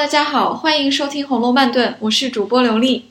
[0.00, 3.10] 大家好，欢迎收听《红楼慢炖》，我是主播刘丽。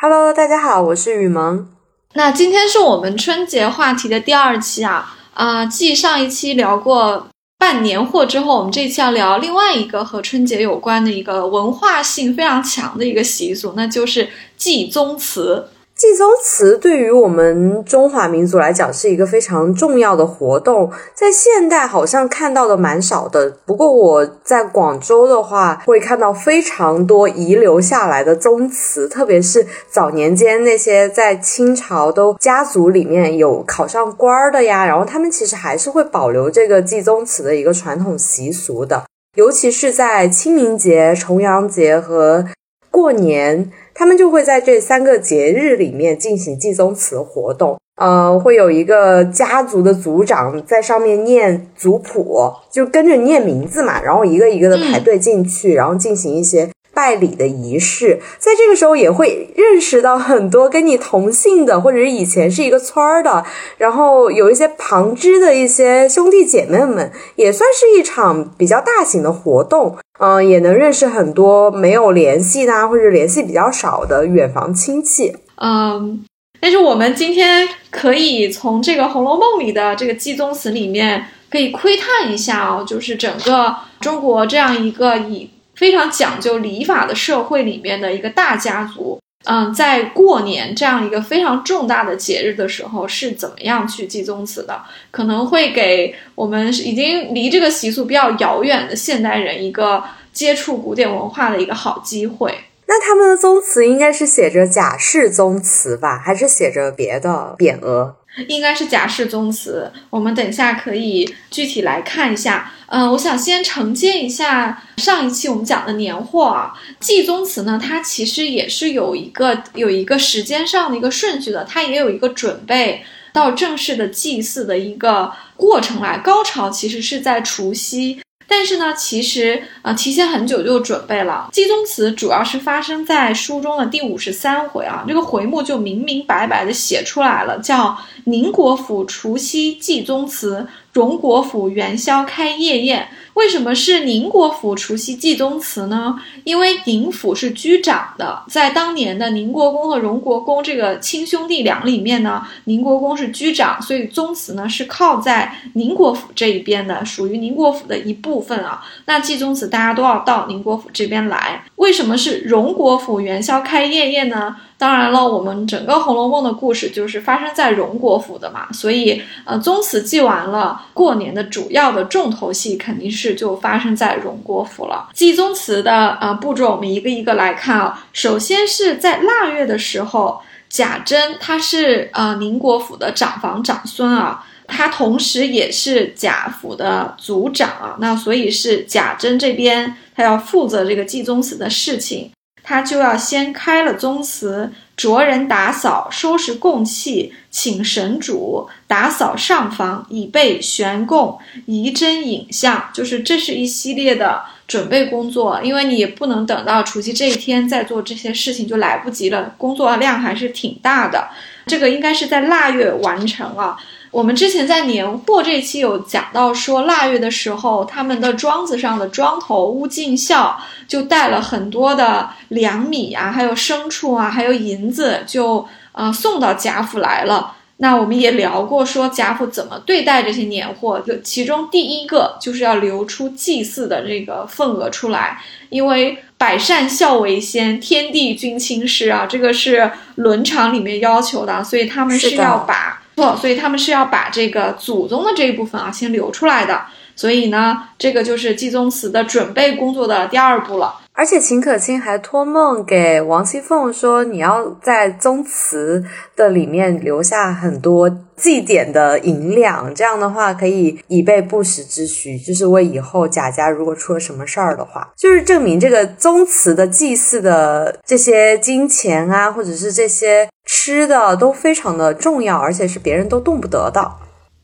[0.00, 1.68] Hello，大家好，我是雨萌。
[2.14, 5.64] 那今天是我们春节话题的第二期啊啊！
[5.64, 7.28] 继上一期聊过
[7.60, 15.68] 办年货之后，我们这期要聊另外一个和春节有关的一个文化性非常强的一个习俗，那就是祭宗祠。
[15.96, 23.50] 祭宗祠对于我们中华民族来讲是一个非常重要的活动，在现代好像看到的蛮少的。
[23.64, 39.04] 不过我在广州的话，会看到非常多遗留下来的宗祠，特别是早年间那些在清朝都家族里面有考上官儿的呀，然后他们其实还是会保留这个祭宗祠的一个传统习俗的，
[39.36, 42.44] 尤其是在清明节、重阳节和
[42.90, 43.72] 过年。
[43.98, 56.68] 他们就会在这三个节日里面进行祭宗祠活动，呃，会有一个家族的族长在上面念族谱，就跟着念名字嘛，然后一个一个的排队进去，然后进行一些。
[56.96, 63.44] 拜礼的仪式，在这个时候也会认识到很多跟你同姓的，或者是以前是一个村儿的，
[63.76, 69.98] 然后有一些旁支的一些兄弟姐妹们，也算是一场比较大型的活动。
[70.18, 75.36] 嗯，也能认识很多没有联系的，或者联系比较少的远房亲戚。
[75.56, 76.24] 嗯，
[76.58, 85.50] 但是我们今天可以从这个《红楼梦》里的这个祭宗祠里面，可以窥探一下哦，就是整个中国这样一个以。
[85.76, 94.82] 非常讲究礼法的社会里面的一个大家族，嗯，在过年这样一个非常重大的节日的时候，是怎么样去祭宗祠的？
[95.10, 102.52] 可能会给我们已经离这个习俗比较遥远的现代人一个接触古典文化的一个好机会。
[102.88, 108.16] 那他们的宗祠应该是写着贾氏宗祠吧，还是写着别的匾额？
[108.48, 109.90] 应该是贾氏宗祠。
[110.10, 112.72] 我们等一下可以具体来看一下。
[112.88, 123.02] 嗯，我想先承接一下上一期我们讲的年货啊，祭宗祠呢，它其实也是有一个有一个时间上的一个顺序的，它也有一个准备
[123.32, 126.18] 到正式的祭祀的一个过程来。
[126.18, 128.20] 高潮其实是在除夕。
[128.48, 131.48] 但是呢，其实呃，提前很久就准备了。
[131.50, 140.64] 祭宗祠主要是发生在书中的第五十三回啊，这个回目就明明白白的写出来了，叫宁国府除夕祭宗祠。
[140.96, 146.18] 荣国府元宵开夜宴，为什么是宁国府除夕祭宗祠呢？
[146.42, 158.82] 因为宁府是居长的，在当年的宁国公和荣国公这个亲兄弟俩里面呢，宁国公是居长，所以宗祠呢是靠在宁国府这一边的，属于宁国府的一部分啊。
[159.04, 161.62] 那祭宗祠大家都要到宁国府这边来。
[161.76, 164.56] 为什么是荣国府元宵开夜宴呢？
[164.78, 175.08] 当然了，我们整个《红楼梦》的故事就是发生在荣国府的嘛，所以呃，宗祠祭完了，过年的主要的重头戏肯定是就发生在荣国府了。
[175.14, 178.06] 祭宗祠的呃步骤，我们一个一个来看啊。
[178.12, 192.30] 首先是在腊月的时候，贾珍他是呃宁国府的长房长孙啊，他同时也是贾府的族长啊，那所以是贾珍这边他要负责这个祭宗祠的事情。
[192.68, 205.60] 他就要先开了宗祠，着人打扫、收拾供器，请神主打扫上房，以备悬供、仪真影像，就是这是一系列的准备工作。
[205.62, 211.28] 因为你也不能等到除夕这一天再做这些事情，就来不及了，工作量还是挺大的。
[211.68, 213.76] 这个应该是在腊月完成啊。
[214.16, 227.56] 我们之前在年货这期有讲到说，腊月的时候，他们的庄子上的庄头乌进孝就带了很多的粮米啊，还有牲畜啊，还有银子，就呃送到贾府来了。
[227.76, 243.02] 那我们也聊过说贾府怎么对待这些年货，就其中第一个就是要留出祭祀的这个份额出来，因为百善孝为先，天地君亲师啊，这个是伦常里面要求的，所以他们是要把。
[243.16, 251.00] 错，所以他们是要把这个祖宗的这一部分啊先留出来的，所以呢，这个就是祭宗祠的准备工作的第二步了。
[251.14, 256.04] 而且秦可卿还托梦给王熙凤说：“你要在宗祠
[256.36, 274.16] 的里面留下很多祭典的银两，这样的话可以以备不时之需，就是为以后贾家如果出了什么事儿的话，就是证明这个宗祠的祭祀的这些金钱啊，或者是这些吃的都非常的重要，而且是别人都动不得的。”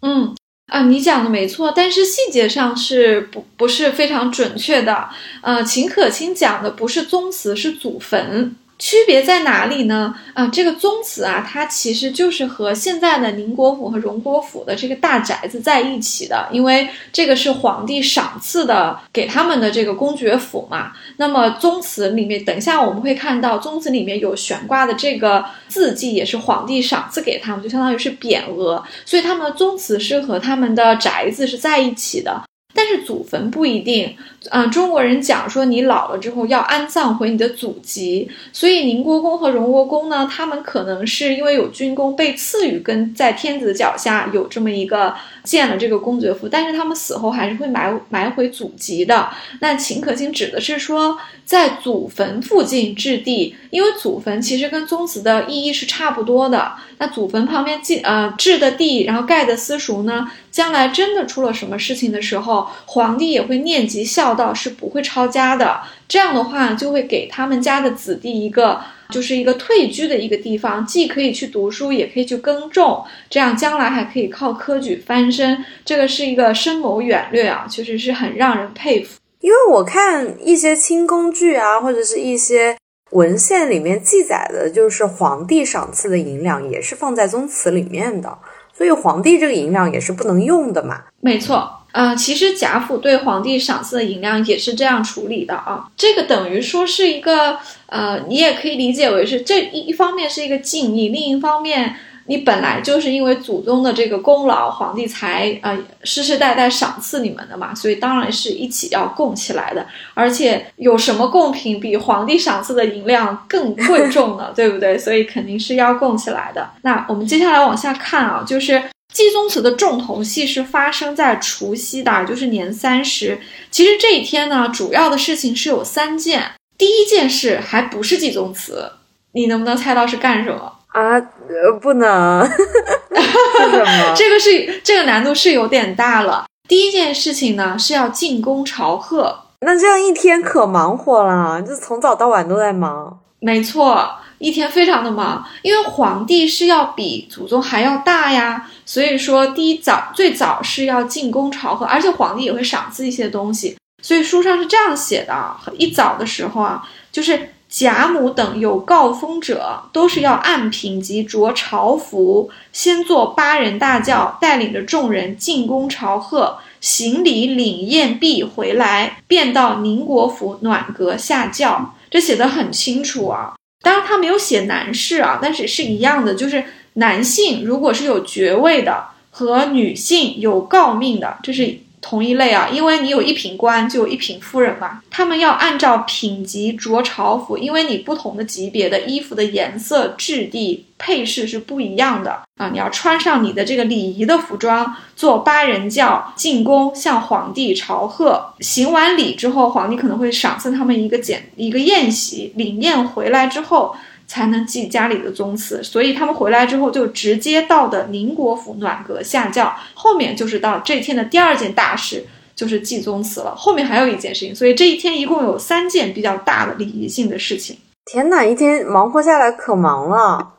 [0.06, 0.34] 嗯。
[0.72, 5.10] 啊，你讲的没错，但是细节上是不不是非常准确的。
[5.42, 8.56] 呃，秦可卿讲的不是宗祠，是祖坟。
[8.82, 10.12] 区别在哪里呢？
[10.34, 20.90] 啊，这个宗祠啊，它其实就是和现在的宁国府和荣国府的这个大宅子在一起的，因为这个是皇帝赏赐的给他们的这个公爵府嘛。
[21.19, 32.43] 那么宗祠里面，等一下我们会看到宗祠里面有悬挂的这个字迹，也是皇帝赏赐给他们，就相当于是匾额，所以他们的宗祠是和他们的宅子是在一起的。
[32.74, 34.16] 但是祖坟不一定，
[34.50, 49.28] 啊，中国人讲说你老了之后要安葬回你的祖籍，所以宁国公和荣国公呢，他们可能是因为有军功被赐予跟在天子脚下有这么一个建了这个公爵府，但是他们死后还是会埋埋回祖籍的。
[49.60, 56.72] 那秦可卿指的是说在祖坟附近置地，因为祖坟其实跟宗祠的意义是差不多的。
[56.98, 60.30] 那祖坟旁边建呃置的地，然后盖的私塾呢？
[60.52, 65.80] 将来真的出了什么事情的时候，皇帝也会念及孝道，是不会抄家的。
[66.06, 68.78] 这样的话，就会给他们家的子弟一个，
[69.12, 75.64] 就是一个退居的一个地方，既可以去读书，也可以去耕种，这样将来还可以靠科举翻身。
[75.85, 79.20] 这个是一个深谋远略啊，确实是很让人佩服。
[79.41, 82.76] 因为我看一些清宫剧啊，或者是一些
[83.11, 88.38] 文献里面记载的，就是皇帝赏赐的银两也是放在宗祠里面的。
[88.73, 91.03] 所以皇帝这个银两也是不能用的嘛？
[91.20, 95.86] 没错，呃，其实贾府对皇帝赏赐的银两也是这样处理的啊。
[95.96, 101.94] 这个等于说是一个，呃，你也可以理解为是这一一方面是一个敬意，另一方面。
[102.26, 109.84] 你本来就是因为祖宗的这个功劳，皇帝才呃世世代代赏赐你们的嘛，所以当然是一起要供起来的。
[110.14, 114.50] 而且有什么贡品比皇帝赏赐的银两更贵重呢？
[114.54, 114.96] 对不对？
[114.96, 116.70] 所以肯定是要供起来的。
[116.82, 118.80] 那我们接下来往下看啊，就是
[119.12, 123.38] 祭宗祠的重头戏是发生在除夕的，就是年三十。
[123.70, 126.53] 其实这一天呢，主要的事情是有三件。
[126.79, 128.93] 第一件事还不是祭宗祠，
[129.32, 130.73] 你能不能猜到是干什么？
[130.88, 134.14] 啊，呃，不能， 是什么？
[134.17, 136.47] 这个是这个难度是有点大了。
[136.69, 143.20] 第一件事情呢是要进宫朝贺，那这样一天可忙活了，就从早到晚都在忙。
[143.41, 144.09] 没错，
[144.42, 157.50] 一天非常的忙，因为皇帝是要比祖宗还要大呀，所以说第一早最早是要进宫朝贺，而且皇帝也会赏赐一些东西，所以书上是这样写的啊：一早的时候啊，就是。
[157.72, 171.94] 贾母等有告封者，都是要按品级着朝服，先坐八人大轿，带领着众人进宫朝贺，行礼领宴毕回来，便到宁国府暖阁下轿。
[172.10, 173.54] 这写的很清楚啊。
[173.82, 176.64] 当然他没有写男士啊，但是是一样的，就是
[176.94, 181.79] 男性如果是有爵位的，和女性有诰命的，这是。
[182.05, 185.00] 同一类啊，因为你有一品官，就有一品夫人嘛。
[185.08, 192.70] 他们要按照品级着朝服，因为你不同的级别的衣服的颜色、质地、配饰是不一样的啊。
[192.70, 198.54] 你要穿上你的这个礼仪的服装，坐八人轿进宫向皇帝朝贺。
[198.60, 202.52] 行完礼之后，皇帝可能会赏赐他们一个简一个宴席。
[202.54, 203.96] 领宴回来之后。
[204.25, 213.54] 才能祭家里的宗祠，所以他们回来之后就直接到的宁国府暖阁下轿，后面就是到这天的第二件大事，就是祭宗祠了。
[213.54, 217.76] 后面还有一件事情，所以这一天一共有三件比较大的礼仪性的事情。
[218.06, 220.54] 天哪，一天忙活下来可忙了。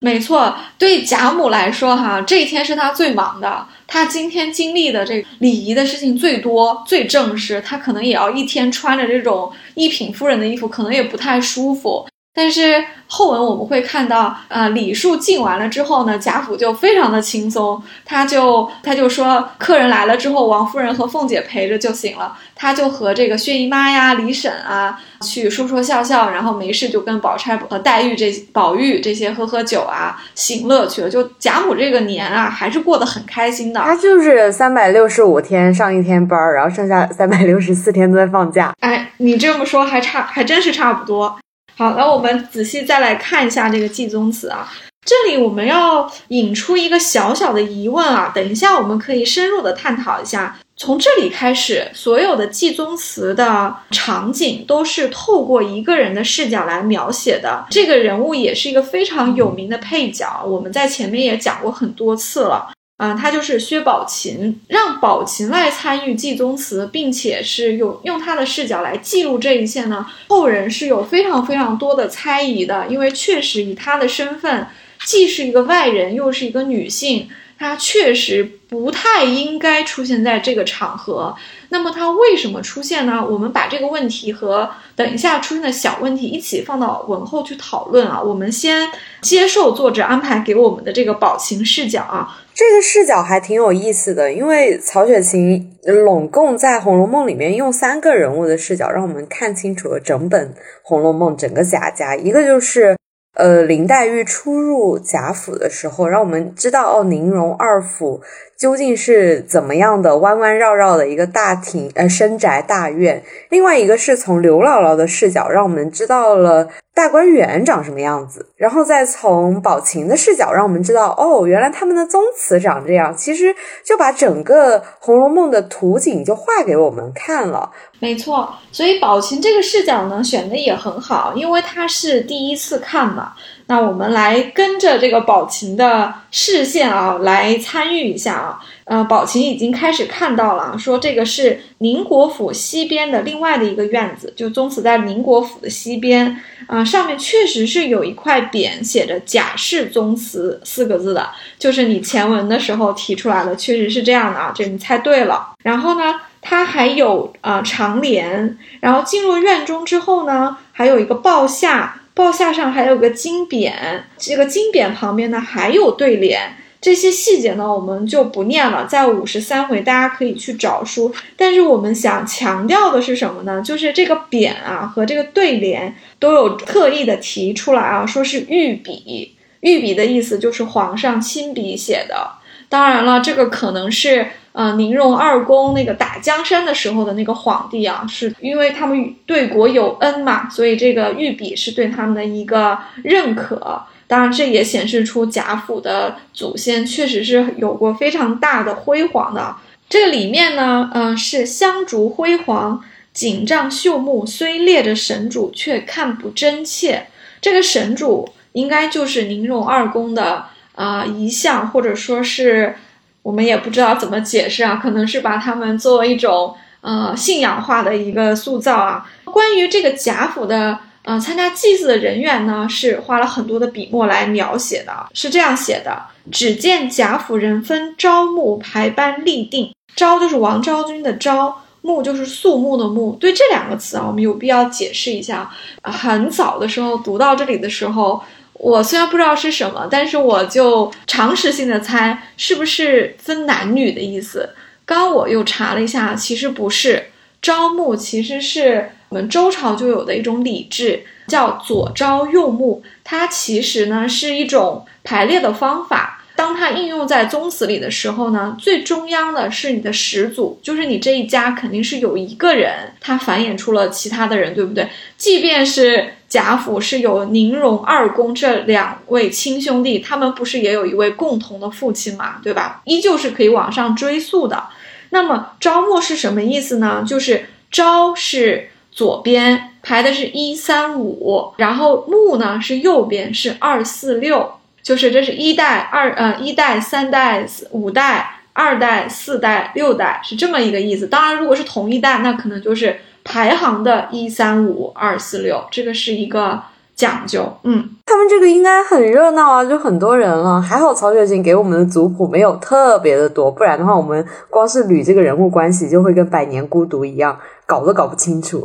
[0.00, 3.66] 没错，对贾母来说，哈，这一天是她最忙的。
[3.86, 12.06] 她今天经历的这个礼仪的事情最多、最正式，她可能也要一天穿着这种一品夫人的衣服，可能也不太舒服。
[12.34, 31.08] 但是后文我们会看到，呃，礼数尽完了之后呢，贾府就非常的轻松，他就他就说，客人来了之后，王夫人和凤姐陪着就行了，他就和这个薛姨妈呀、李婶啊去说说笑笑，然后没事就跟宝钗和黛玉这宝玉这些喝喝酒啊，行乐去了。
[31.08, 33.80] 就贾母这个年啊，还是过得很开心的。
[33.80, 38.74] 他就是三百六十五天上一天班，然后剩下三百六十四天都在放假。
[38.80, 41.38] 哎，你这么说还差，还真是差不多。
[41.76, 44.72] 好，那我们仔细再来看一下这个祭宗祠啊。
[45.04, 50.56] 这里我们要引出一个小小的疑问啊，等一下我们可以深入的探讨一下。
[50.76, 57.66] 从这里开始，所有的祭宗祠的场景都是透过一个人的视角来描写的。
[57.70, 62.72] 这个人物也是一个非常有名的配角，我们在前面也讲过很多次了。
[62.96, 70.06] 啊，他就是薛宝琴，让宝琴来参与祭宗祠，并且是用用他的视角来记录这一切呢。
[70.28, 74.68] 后人是有非常非常多的猜疑的，因为确实以他的身份，
[75.04, 81.34] 既是一个外人，又是一个女性，她确实不太应该出现在这个场合。
[81.70, 83.26] 那么她为什么出现呢？
[83.28, 88.22] 我们把这个问题和等一下出现的小问题一起放到文后去讨论啊。
[88.22, 88.88] 我们先
[89.20, 92.38] 接受作者安排给我们的这个宝琴视角啊。
[92.54, 100.48] 这个视角还挺有意思的，因为曹雪芹拢共在《红楼梦》里面用三个人物的视角，让我们看清楚了整本
[100.82, 102.14] 《红楼梦》整个贾家。
[102.14, 102.96] 一个就是
[103.34, 108.20] 呃林黛玉初入贾府的时候，让我们知道哦宁荣二府。
[108.64, 113.22] 究竟是怎么样的弯弯绕绕的一个大庭呃深宅大院？
[113.50, 123.14] 另外一个是从刘姥姥的视角，让我们知道了大观园长什么样子，然后再从宝琴的视角，让我们知道哦，原来他们的宗祠长这样。
[123.14, 123.54] 其实
[123.84, 127.70] 就把整个《红楼梦》的图景就画给我们看了。
[127.98, 133.34] 没错，所以宝琴这个视角呢选的也很好，因为他是第一次看嘛。
[133.66, 138.60] 那我们来跟着这个宝琴的视线啊，来参与一下啊。
[138.84, 146.84] 呃，宝琴已经开始看到了，说这个是宁国府西边的另外的一个院子，就宗祠在宁国府的西边啊。
[146.84, 154.52] 上面确实是有一块匾，写着“贾氏宗祠”四个字的，就是你前文的时候提出来的，确实是这样的啊。
[154.54, 155.54] 这你猜对了。
[155.62, 162.02] 然后呢，它还有啊长联，然后进入院中之后呢，还有一个报下。
[162.14, 163.72] 报下上还有个金匾，
[164.16, 171.12] 这个金匾旁边呢还有对联，这些细节呢我们就不念了，在五十三回大家可以去找书。
[171.36, 173.60] 但是我们想强调的是什么呢？
[173.60, 182.32] 就是这个匾啊和这个对联都有特意的提出来啊，说是御笔，御笔的意思就是皇上亲笔写的。
[182.68, 184.28] 当然了，这个可能是。
[184.54, 193.82] 呃，宁荣二公那个打江山的时候的那个皇帝啊，是因为他们对国有恩嘛，所以这个御笔是对他们的一个认可。
[194.06, 199.56] 当然，这也显示出贾府的祖先确实是有过非常大的辉煌的。
[199.88, 202.80] 这里面呢，嗯，是香烛辉煌，
[203.12, 207.08] 锦帐绣幕，虽列着神主，却看不真切。
[207.40, 210.44] 这个神主应该就是宁荣二公的
[210.76, 212.76] 啊遗像，或者说是。
[213.24, 219.10] 我们也不知道怎么解释啊，可能是把他们作为一种呃信仰化的一个塑造啊。
[219.24, 233.16] 关于这个贾府的呃参加祭祀的人员呢，是花了很多的笔墨来描写的，是这样写的：只见贾府人分朝暮排班立定，朝就是王昭君的朝，暮就是肃穆的穆。
[233.18, 235.50] 对这两个词啊，我们有必要解释一下。
[235.82, 238.22] 很早的时候读到这里的时候。
[238.54, 244.50] 我虽然不知道是什么，但是我就常识性的猜，是不是分男女的意思？
[244.86, 247.10] 刚我又查了一下，其实不是。
[247.42, 256.23] 朝暮其实是我们周朝就有的一种礼制，叫左朝右暮，它其实呢是一种排列的方法。
[256.36, 264.88] 当它应用在宗祠里的时候呢，最中央的是你的始祖，就是你这一家肯定是有一个人，他繁衍出了其他的人，对不对？
[265.16, 272.82] 即便是贾府是有宁荣二公这两位亲兄弟，他们不是也有一位共同的父亲嘛，对吧？
[272.84, 274.64] 依旧是可以往上追溯的。
[275.10, 277.04] 那么招募是什么意思呢？
[277.06, 284.50] 就是朝是左边排的是一三五，然后木呢是右边是二四六。
[284.84, 291.06] 就是这是一代、二呃一代、三代、五代、二代、四代、六代是这么一个意思。
[291.06, 296.60] 当然，如果是同一代，那可能就是排行的一三五二四六，这个是一个
[296.94, 297.50] 讲究。
[297.62, 300.60] 嗯，他们这个应该很热闹啊，就很多人了。
[300.60, 308.62] 还好曹雪芹给我们的族谱没有特别的多，不然的话，我们光是捋这个人物关系，就会跟《百年孤独》一样，搞都搞不清楚。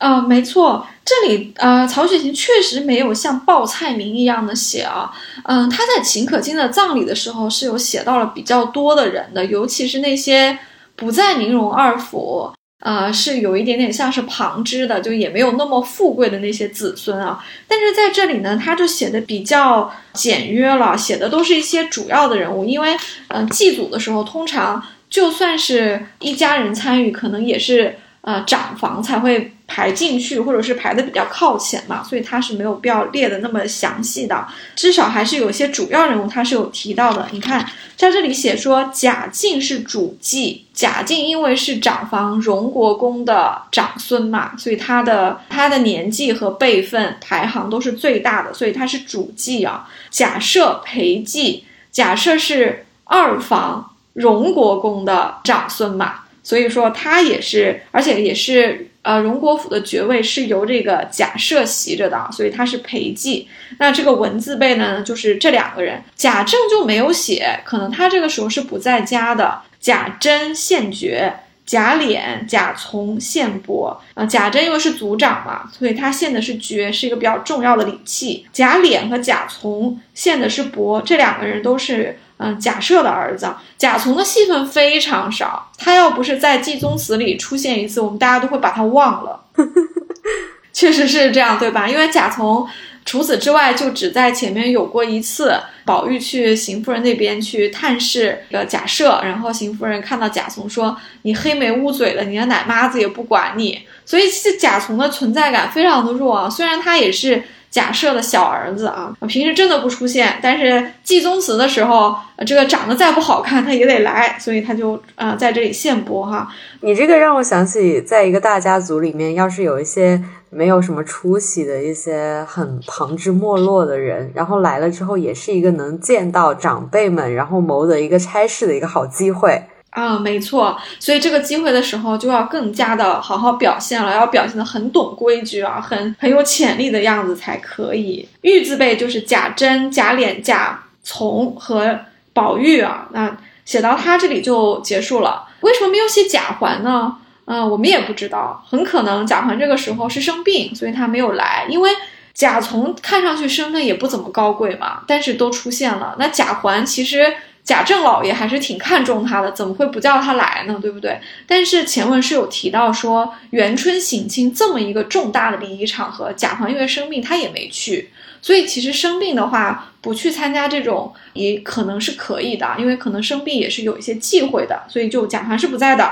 [0.00, 5.12] 啊，没错，这里呃，曹雪芹确实没有像报菜名一样的写啊，
[5.44, 10.58] 嗯，他在秦可卿的葬礼的时候是有写到了比较多的人的，尤其是那些
[10.96, 12.50] 不在宁荣二府，
[12.82, 17.44] 呃，是有一点点像是旁支的，就也没有那么富贵的那些子孙啊。
[17.68, 22.96] 但是在这里呢，他就写的比较简约了，写的都是一些主要的人物，因为
[23.28, 27.98] 嗯，祭祖的时候，通常就算是一家人参与，可能也是。
[28.22, 34.46] 呃，长房才会排进去，或者是排的比较靠前嘛，所以它是没有必要列的那么详细的，
[34.76, 37.26] 至少还是有些主要人物它是有提到的。
[37.32, 37.64] 你看，
[37.96, 49.88] 在这里写说贾敬是主祭，贾敬因为是长房荣国公的长孙嘛，所以他的他的年纪和辈分排行都是最大的，所以他是主祭啊。
[50.10, 56.19] 贾赦陪祭，贾赦是二房荣国公的长孙嘛。
[56.42, 63.48] 所以说他也是，而且也是呃，荣国府的爵位是由这个贾赦袭着的，所以他是陪祭。
[63.78, 69.60] 那这个文字辈呢，就是这两个人，贾政就没有写，可能他这个时候是不在家的。
[69.80, 71.32] 贾珍献爵，
[71.64, 73.96] 贾琏、贾从献帛。
[74.14, 78.46] 啊，贾珍因为是族长嘛，所以他献的是爵，是一个比较重要的礼器。
[78.52, 82.18] 贾琏和贾从献的是帛，这两个人都是。
[82.42, 89.44] 嗯，贾赦的儿子贾从的戏份非常少，他要不是在《祭宗祠》里出现一次，我们大家都会把他忘了。
[90.72, 91.86] 确实是这样，对吧？
[91.86, 92.66] 因为贾从
[93.10, 95.52] 除此之外就只在前面有过一次，
[95.84, 107.42] 宝玉去邢夫人那边去探视的贾赦，然后邢夫人看到贾从说：“你黑眉乌嘴的，你的奶妈子也不管你。”所以其实贾从的存在感非常的弱啊，虽然他也是。
[107.70, 116.52] 贾赦的小儿子啊，平时真的不出现，但是祭宗祠的时候，这个长得再不好看，他也得来，所以他就呃在这里献播哈。
[116.80, 129.64] 你这个让我想起，在一个大家族里面，要是有一些没有什么出息的一些很旁枝末落的人，然后来了之后，也是一个能见到长辈们，然后谋得一个差事的一个好机会。
[129.90, 138.28] 啊，没错，所以这个机会的时候就要更加的好好表现了，要表现的很懂规矩啊，很很有潜力的样子才可以。
[138.42, 141.98] 玉字辈就是贾珍、贾琏、贾从和
[142.32, 145.48] 宝玉啊，那写到他这里就结束了。
[145.62, 147.16] 为什么没有写贾环呢？
[147.50, 151.66] 嗯，我们也不知道，很可能贾环这个时候是生病，所以他没有来。
[151.68, 151.90] 因为
[152.32, 156.14] 贾从看上去身份也不怎么高贵嘛，但是都出现了。
[156.18, 157.34] 那贾环其实。
[157.62, 160.78] 贾政老爷还是挺看重他的，怎么会不叫他来呢？
[160.80, 161.20] 对不对？
[161.46, 176.10] 但是前文是有提到说，元春省亲这么一个重大的礼仪场合，贾环因为生病他也没去，所以其实生病的话不去参加这种也可能是可以的，因为可能生病也是有一些忌讳的，所以就贾环是不在的。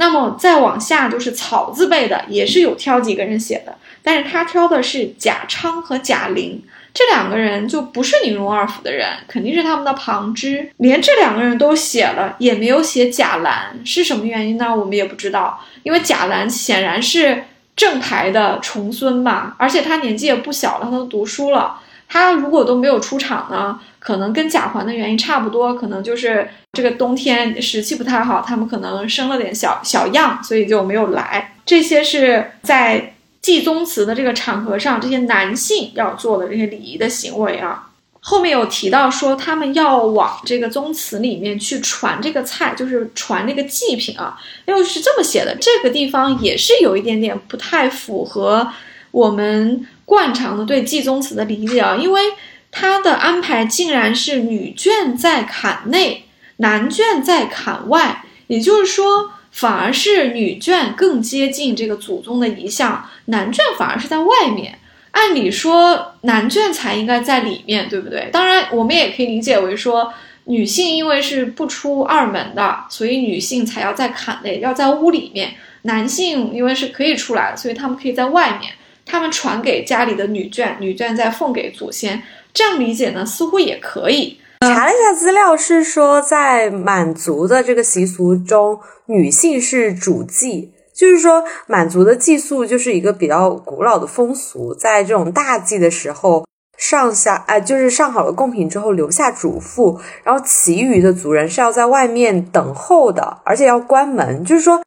[0.00, 6.62] 那么再往下就是草字辈的，也是有挑几个人写的，但是他挑的是贾昌和贾玲。
[6.94, 10.70] 这两个人就不是宁荣二府的人，肯定是他们的旁支。
[10.78, 14.74] 连这两个人都写了，也没有写贾兰，是什么原因呢？
[14.74, 15.60] 我们也不知道。
[15.82, 17.44] 因为贾兰显然是
[17.76, 21.78] 正牌的重孙嘛，而且他年纪也不小了，他都读书了。
[22.10, 31.54] 他如果都没有出场呢，可能跟贾环的原因差不多，可能就是这个冬天时气不太好，他们可能生了点小小恙，所以就没有来。
[31.64, 33.14] 这些是在。
[33.42, 37.88] 祭宗祠的这个场合上，这些男性要做的这些礼仪的行为啊，
[38.20, 45.56] 后面有提到说他们要往这个宗祠里面去传这个菜，就是传那个祭品啊，又是这么写的。
[45.58, 48.70] 这个地方也是有一点点不太符合
[49.10, 52.22] 我们惯常的对祭宗祠的理解啊，因为
[52.70, 56.24] 他的安排竟然是女眷在坎内，
[56.56, 59.32] 男眷在坎外，也就是说。
[59.52, 64.78] 反而是女眷更接近这个祖宗的遗像，男眷反而是在外面。
[65.10, 68.28] 按理说，男眷才应该在里面，对不对？
[68.32, 75.48] 当然，我们也可以理解为说，女性因为是不出二门的，所以女性才要在坎内，要在屋里面；
[75.82, 78.70] 男性因为是可以出来的，所以他们可以在外面。
[79.10, 82.22] 他们传给家里的女眷，女眷再奉给祖先。
[82.54, 84.38] 这样理解呢，似乎也可以。
[84.60, 88.78] 查了一下资料，是说在满族的这个习俗中。
[89.06, 96.46] 女性是主祭，就是说满族的祭宿就是一个比较古老的风俗，在这种大祭的时候，
[96.78, 104.80] 上下哎就是上好了贡品之后留下主妇，然后其余的族人是要在外面等候的，而且要关门，就是说。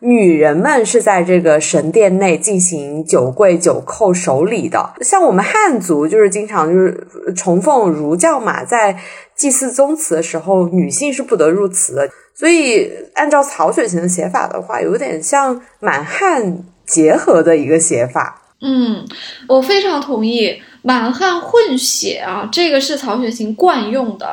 [0.00, 4.94] 女人们是在这个神殿内进行酒跪、酒叩、守礼的。
[5.00, 8.98] 像我们汉族，就是经常就是崇奉儒教嘛，在
[9.34, 12.10] 祭祀宗祠的时候，女性是不得入祠的。
[12.34, 18.42] 所以，按照曹雪芹的写法的话，有点像满汉结合的一个写法。
[18.60, 19.06] 嗯，
[19.48, 24.26] 我非常同意满汉混血啊，这个是曹雪芹惯用的。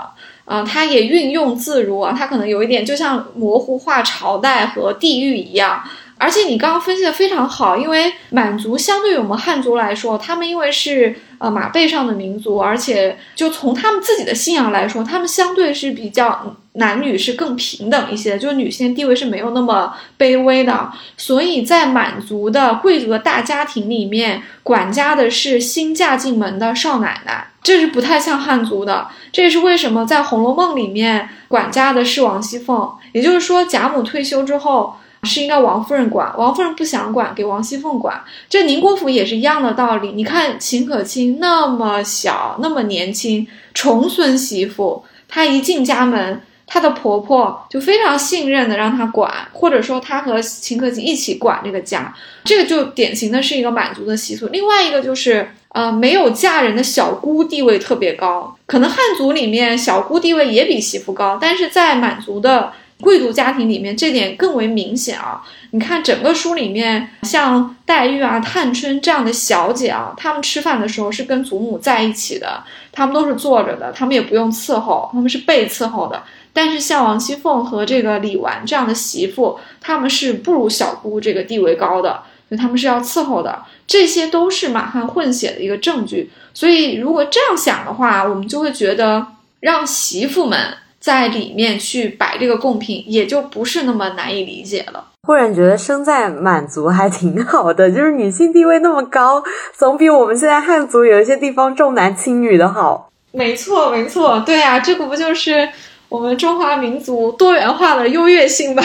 [0.46, 5.84] 啊，它也运用自如啊，他可能有一点就像模糊化朝代和地域一样。
[6.18, 20.92] 而且你刚刚分析的非常好，因为满族相对于我们汉族来说，他们因为是呃马背上的民族，而且就从他们自己的信仰来说，他们相对是比较男女是更平等一些，就是女性地位是没有那么卑微的。
[21.18, 29.08] 所以在满族的贵族的大家庭里面，管家的是新嫁进门的少奶奶，这是不太像汉族的。
[29.32, 34.96] 这也是为什么在《红楼梦》里面管家的是王熙凤，也就是说贾母退休之后。
[35.24, 38.24] 是应该王夫人管，王夫人不想管，给王熙凤管。
[38.50, 40.14] 这宁国府也是一样的道理。
[40.14, 46.42] 你看秦可卿那么小，那么年轻，重孙媳妇，她一进家门，
[46.74, 54.48] 她的婆婆就非常信任的让她管，或者说她和秦可卿一起管这个家，这个就典型的是一个满族的习俗。
[54.48, 62.72] 另外一个就是，呃，没有嫁人的小姑地位特别高，可能汉族里面小姑地位也比媳妇高，但是在满族的。
[63.02, 65.42] 贵族家庭里面这点更为明显啊！
[65.72, 76.22] 你看整个书里面，像黛玉啊、探春这样的小姐啊，她们吃饭的时候是跟祖母在一起的，她们都是坐着的，她们也不用伺候，她们是被伺候的。
[76.54, 83.64] 但是像王熙凤和这个李纨这样的媳妇，她们是不如小姑这个地位高的，所以她们是要伺候的。
[83.88, 86.30] 这些都是满汉混血的一个证据。
[86.54, 89.28] 所以如果这样想的话，我们就会觉得
[89.60, 90.58] 让媳妇们。
[91.02, 95.04] 在里面去摆这个贡品，也就不是那么难以理解了。
[95.24, 99.44] 忽然觉得生在满族还挺好的，就是女性地位那么高，
[99.76, 103.10] 总比我们现在汉族有一些地方重男轻女的好。
[103.32, 105.68] 没错，没错，对啊，这个不就是
[106.12, 108.84] 我们中华民族多元化的优越性吧？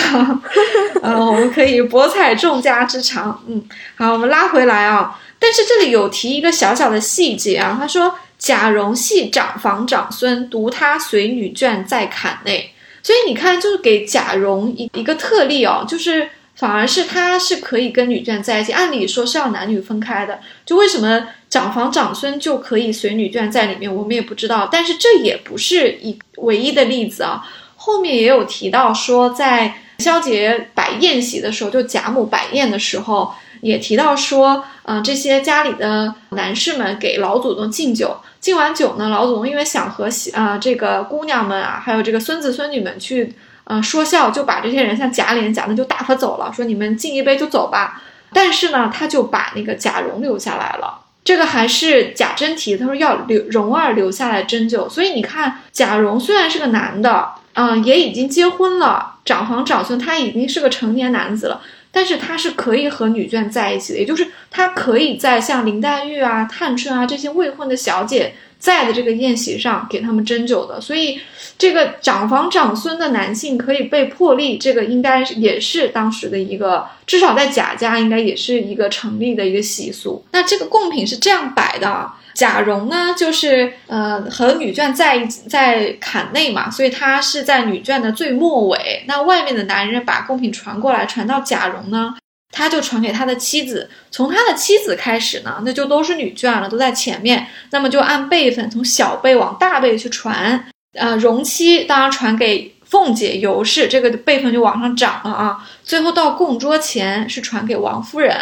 [1.02, 3.42] 嗯， 我们可以博采众家之长。
[3.48, 3.60] 嗯，
[3.96, 5.18] 好，我们拉回来啊。
[5.40, 8.14] 但是这里有提一个小小的细节啊，他说。
[8.38, 12.70] 贾蓉系长房长孙，独他随女眷在坎内。
[13.02, 18.72] 所以你看，就是给贾蓉一一个特例哦，就是反而是他是可以跟女眷在一起。
[18.72, 24.68] 按理说是要男女分开的，就为什么长房长孙就可以随女眷在里面，我们也不知道。
[24.72, 33.32] 但是这也不是一唯一的例子啊，后面也有提到说，在萧杰摆宴席的时候，就贾母摆宴的时候。
[33.62, 43.34] 也提到说，嗯，这些家里的男士们给老祖宗敬酒，敬完酒呢，老祖宗因为想和喜啊这个姑娘们啊，还有这个孙子孙女们去，
[43.68, 48.00] 呃，说笑，就把这些人像贾琏、贾政就打发走了，说你们敬一杯就走吧。
[48.32, 51.00] 但是呢，他就把那个贾蓉留下来了。
[51.24, 54.88] 这个还是贾珍提，他说要留蓉儿留下来斟酒。
[54.88, 61.60] 所以你看，贾蓉虽然是个男的，嗯，也已经结婚了，长房长孙，他已经是个成年男子了。
[61.90, 70.78] 但是他是可以和女眷在一起的，也就是他可以在像林黛玉啊、探春啊这些未婚的小姐在的这个宴席上给他们斟酒的。
[70.78, 71.18] 所以，
[71.58, 80.24] 这个长房长孙的男性可以被破例，这个应该也是当时的一个，至少在贾家应该也是一个成立的一个习俗。
[80.32, 82.10] 那这个贡品是这样摆的。
[82.34, 89.02] 贾蓉呢，就是呃和女眷在一在坎内嘛，所以他是在女眷的最末尾。
[89.08, 92.14] 那外面的男人把贡品传过来，传到贾蓉呢，
[92.52, 93.88] 他就传给他的妻子。
[94.10, 97.46] 从他的妻子开始呢，那就都是女眷了，都在前面。
[97.70, 100.62] 那么就按辈分，从小辈往大辈去传。
[100.96, 105.58] 呃，荣妻当然传给凤姐、尤氏，这个辈分就往上涨了啊。
[105.84, 108.34] 最后到供桌前是传给王夫人，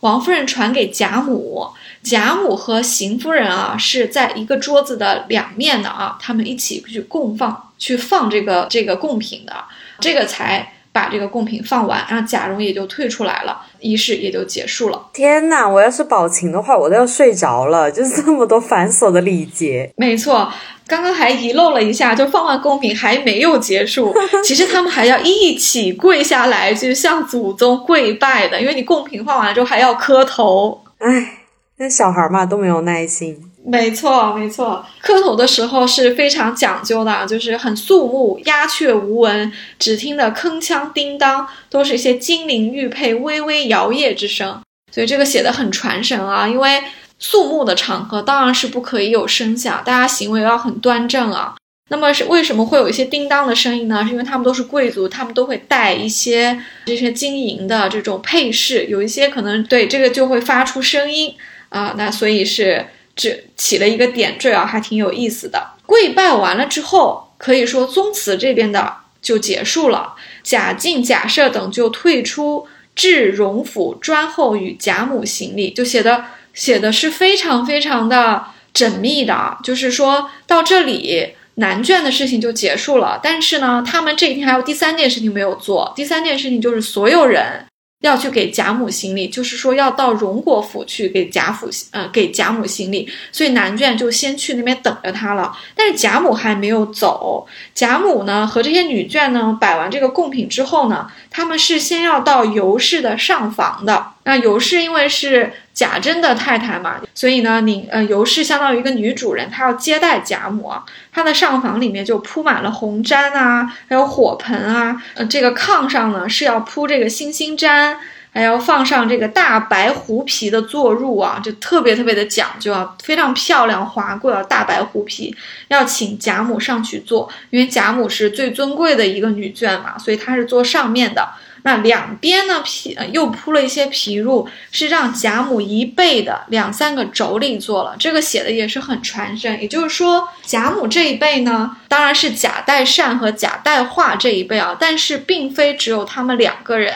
[0.00, 1.68] 王夫人传给贾母。
[2.02, 9.54] 贾母和邢夫人啊是在一个桌子的两面的啊，他们一起去供放，去放这个这个贡品的，
[10.00, 15.10] 这个才把这个贡品放完，然后贾蓉也就退出来了，仪式也就结束了。
[15.12, 19.92] 天呐，我要是宝琴的话，我都要睡着了，就是这么多繁琐的礼节。
[19.96, 20.52] 没错，
[20.92, 30.84] 刚刚还遗漏了一下，就放完贡品还没有结束， 其实他们还要一起跪下来，就是向祖宗跪拜的，因为你贡品放完之后还要磕头。
[30.98, 31.38] 唉。
[31.78, 39.50] 那小孩嘛都没有耐心，没错没错，磕头的时候是非常讲究的，就是很肃穆，鸦雀无闻，
[39.80, 44.60] 只听得铿锵叮当，都是一些金陵玉佩微微摇曳之声，
[44.92, 46.46] 所以这个写的很传神啊。
[46.46, 46.80] 因为
[47.22, 51.54] 肃穆的场合当然是不可以有声响，大家行为要很端正啊。
[51.88, 54.02] 那么是为什么会有一些叮当的声音呢？
[54.04, 61.34] 是因为他们都是贵族，他们都会带一些这些金银的这种配饰，有一些可能对这个就会发出声音。
[61.68, 65.68] 啊，那所以是这起了一个点缀啊，还挺有意思的。
[65.86, 70.14] 跪拜完了之后，可以说宗祠这边的就结束了。
[70.42, 79.58] 贾敬、贾赦等就退出，至荣府专候与贾母行礼，就写的写的是非常非常的缜密的。
[79.62, 83.20] 就是说到这里，男眷的事情就结束了。
[83.22, 85.92] 但是呢，他们这一天还有第三件事情没有做。
[85.96, 87.64] 第三件事情就是所有人。
[88.02, 95.56] 要去给贾母行礼，就是说要到荣国府去给贾府，呃，给贾母行礼，所以男眷就先去那边等着他了。
[95.76, 104.04] 但是贾母还没有走，贾母呢和这些女眷呢摆完这个贡品之后呢，他们是先要到尤氏的上房的。
[104.24, 110.84] 那尤氏因为是贾珍的太太嘛，所以呢，你呃尤氏相当于一个女主人，她要接待贾母啊。
[111.12, 115.02] 她的上房里面就铺满了红毡啊，还有火盆啊。
[115.14, 117.96] 呃，这个炕上呢是要铺这个星星毡，
[118.32, 124.40] 还要放上这个大白狐皮的坐褥啊，就特别特别的讲究啊，非常漂亮华贵啊。
[124.44, 125.34] 大白狐皮
[125.66, 131.28] 要请贾母上去坐，因为贾母是最尊贵的一个女眷嘛，所以她是坐上面的。
[131.62, 137.94] 那两边呢皮又铺了一些皮褥，是让贾母一辈的两三个妯娌做了。
[137.98, 146.94] 这个写的也是很传神，也就是说贾母这一辈呢，当然是贾代善和贾代化这一辈啊，但是并非只有他们两个人，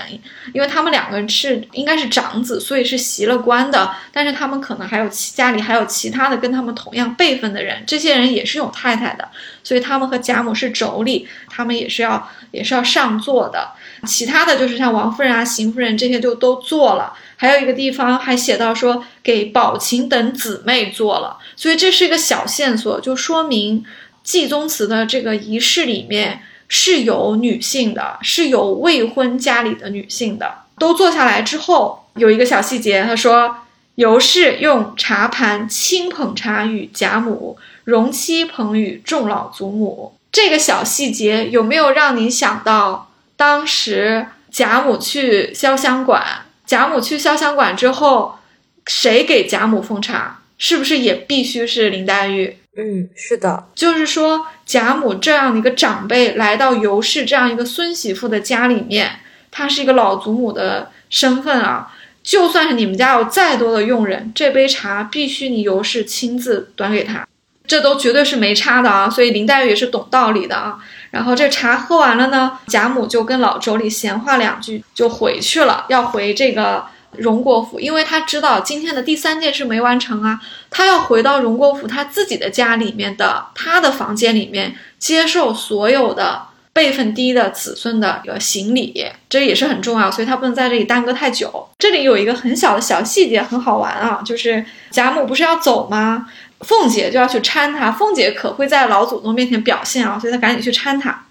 [0.52, 3.94] 因为他们两个人是应该是长子，所以是袭了官的。
[4.12, 9.28] 但是他们可能还有其家里还有其他的跟他们同样辈分的人，这些人也是有太太的，
[9.62, 13.70] 所以他们和贾母是妯娌，他们也是要也是要上座的。
[14.06, 23.84] 其他的就是像王夫人啊、邢夫人这些就都做了，还有一个地方还写到说给宝琴等姊妹做了，所以这是一个小线索，就说明
[24.22, 30.54] 祭宗祠的这个仪式里面是有女性的，是有未婚家里的女性的。
[30.78, 33.56] 都坐下来之后，有一个小细节，他说
[33.94, 40.12] 尤氏用茶盘轻捧茶与贾母，容妻捧与众老祖母。
[40.32, 43.05] 这个小细节有没有让你想到？
[43.36, 46.24] 当时贾母去潇湘馆，
[46.64, 48.38] 贾母去潇湘馆之后，
[48.86, 50.40] 谁给贾母奉茶？
[50.58, 52.56] 是不是也必须是林黛玉？
[52.78, 53.68] 嗯，是的。
[53.74, 59.20] 就是说，贾母这样的一个长辈来到尤氏这样一个孙媳妇的家里面，
[59.50, 61.92] 她是一个老祖母的身份啊。
[62.22, 67.26] 就算是你们家有再多的佣人，这杯茶必须你尤氏亲自端给她，
[67.66, 69.08] 这都绝对是没差的啊。
[69.08, 70.78] 所以林黛玉也是懂道理的啊。
[71.10, 80.40] 然后这茶喝完了呢，贾母就跟老妯娌闲话两句，就回去了，要回这个荣国府，因为他知道今天的第三件事没完成啊，
[80.70, 86.42] 他要回到荣国府他自己的家里面的他的房间里面，接受所有的
[86.72, 91.66] 辈分低的子孙的一个行礼，这也是很重要，所以他不能在这里耽搁太久。
[91.78, 96.28] 这里有一个很小的小细节，很好玩啊，就是贾母不是要走吗？
[96.60, 101.24] 凤姐就要去搀他，凤姐可会在老祖宗面前表现啊，所以她赶紧去搀他。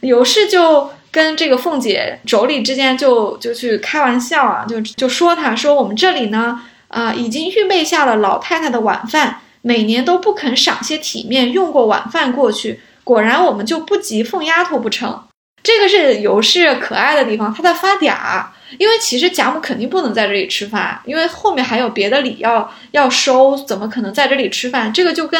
[0.00, 15.22] 有事就跟这个凤姐妯娌之间就就去开玩笑啊，就就说他说我们这里呢啊已经预备下了老太太的晚饭，每年都不肯赏些体面，用过晚饭过去，果然我们就不及凤丫头不成？
[15.62, 18.44] 这个是尤氏可爱的地方，她在发嗲。
[18.78, 24.90] 因为其实贾母肯定不能在这里吃饭，因为后面还有别的礼要要收，怎么可能在这里吃饭？
[24.90, 25.38] 这个就跟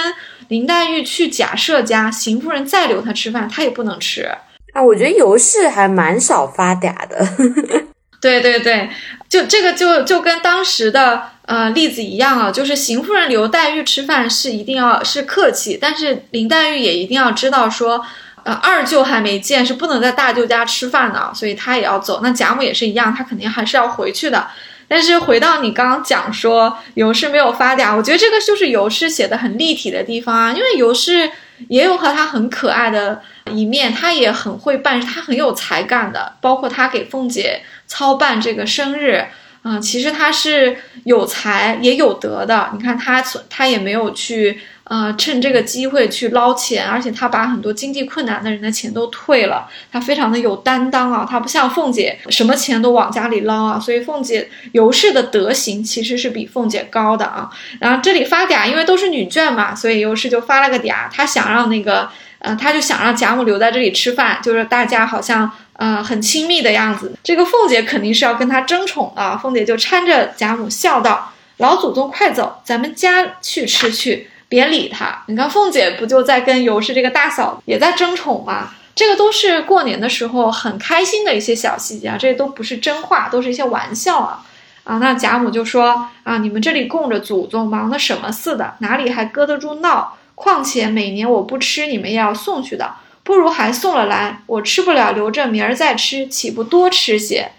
[0.49, 4.37] 林黛玉去贾赦家，邢夫人再留她吃饭，她也不能吃啊。
[4.85, 7.27] 我觉得尤氏还蛮少发嗲的。
[8.21, 8.91] 对对对，
[9.31, 18.05] 就这个就就跟当时的呃例子一样啊，就是邢夫人留黛玉吃饭是一定要是客气，但是林黛玉也一定要知道说。
[18.45, 22.21] 呃，二舅还没见，是不能在大舅家吃饭的，所以他也要走。
[22.23, 24.49] 那贾母也是一样，他肯定还是要回去的。
[24.89, 31.31] 但是回到你刚刚讲说尤氏没有发嗲，我觉得这个就是尤氏写的很立体的地方啊，因为尤氏
[31.69, 39.25] 也有和他很可爱的一面，他也很会办，他很有才干的，包括他给凤姐操办这个生日
[39.63, 42.71] 啊，其实他是有才也有德的。
[42.75, 44.61] 你看他，他也没有去。
[44.93, 51.27] 呃，趁这个机会去捞钱，而且他把很多经济困难的人的钱都退了，他非常的有担当啊。
[51.27, 53.81] 他不像凤姐，什么钱都往家里捞啊。
[53.81, 57.49] 所以凤姐尤氏的德行其实是比凤姐高的啊。
[57.81, 67.17] 然后这里发嗲，因为都是女眷嘛，所以尤氏就发了个嗲，她想让那个，呃，她就想让贾母留在这里吃饭，就是大家好像呃很亲密的样子。
[67.23, 78.75] 这个凤姐肯定是要跟他争宠啊，凤姐就搀着贾母笑道：“老祖宗快走，咱们家去吃去。”别理他，你看凤姐不就在跟尤氏这个大嫂也在争宠吗？
[78.95, 84.45] 这个都是过年的时候很开心的一些小细节啊，这都不是真话，都是一些玩笑啊
[84.85, 84.99] 啊！
[84.99, 90.19] 那贾母就说啊，你们这里供着祖宗，忙的什么似的，哪里还搁得住闹？
[90.35, 97.53] 况且每年我不吃，你们也要送去的，不如还送了来，我吃不了，留着明儿再吃，岂不多吃些？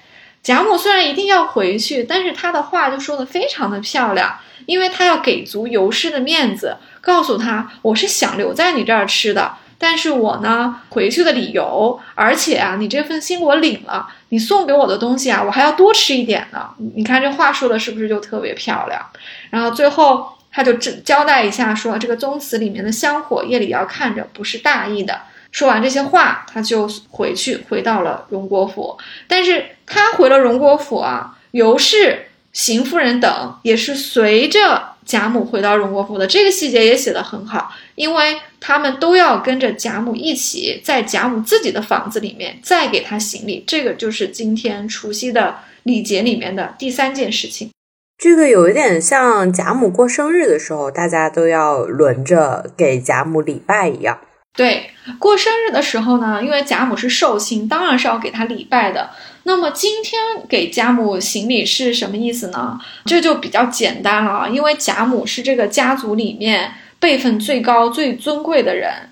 [0.43, 4.38] 贾母虽然一定要回去，但是她的话就说的非常的漂亮。
[4.65, 16.69] 因为他要给足尤氏的面子，告诉他我是想留在你这儿吃的，但是我呢回去的理由，而且啊，你这份心我领了，你送给我的东西啊，我还要多吃一点呢。
[16.95, 19.06] 你看这话说的是不是就特别漂亮？
[19.49, 25.21] 然后最后他就交代一下，说这个宗祠里面的香火夜里要看着，不是大意的。
[25.52, 28.97] 说完这些话，他就回去回到了荣国府。
[29.28, 32.28] 但是他回了荣国府啊，尤氏。
[32.54, 36.26] 邢夫人等也是随着贾母回到荣国府的。
[36.26, 43.63] 这个细节也写得很好，因为他们都要跟着贾母一起在贾母自己的房子里面再给她行礼。
[43.68, 47.70] 这个就是今天除夕的礼节里面的第三件事情。
[48.18, 54.20] 这个有一点像贾母过生日的时候，大家都要轮着给贾母礼拜一样。
[54.56, 59.10] 对，过生日的时候呢，因为贾母是寿星，当然是要给她礼拜的。
[59.43, 62.79] 那么今天给贾母行礼是什么意思呢？
[63.06, 69.10] 这就比较简单了，因为贾母是这个家族里面辈分最高、最尊贵的人，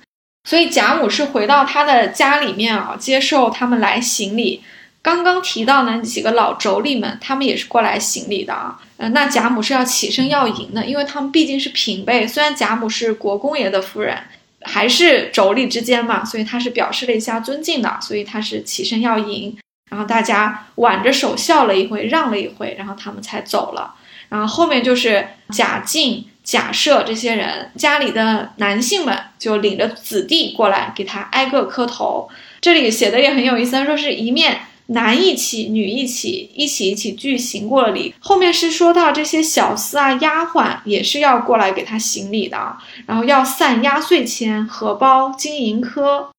[0.50, 4.64] 所以贾母是回到她的家里面啊，接受他们来行礼。
[5.02, 8.80] 刚刚提到那几个老妯娌们，他们也是过来行礼的啊。
[8.98, 14.18] 呃，那贾母是要起身要迎的，因为他们毕竟是平辈，虽然贾母是国公爷的夫人。
[14.64, 19.58] 还是妯娌之间嘛，所以他是表示了一下尊敬的，所以他是起身要迎，
[19.92, 23.94] 然后大家挽着手笑了一回，让了一回，然后他们才走了。
[24.30, 32.30] 然后后面就是贾敬、贾赦这些人家里的男性们就领着子弟过来给他挨个磕头。
[32.62, 34.62] 这里写的也很有意思，说是一面。
[34.88, 38.14] 男一起，女一起，一起一起具行过了礼。
[38.20, 42.76] 后面是说到这些小厮啊、丫鬟也是要过来给他行礼的，
[43.06, 46.30] 然后要散压岁钱、荷包、金银科，